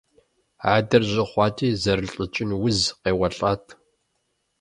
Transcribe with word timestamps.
Адэр 0.75 1.03
жьы 1.11 1.23
хъуати 1.29 1.69
зэрылӀыкӀын 1.81 2.49
уз 2.65 2.79
къеуэлӀат. 3.01 3.63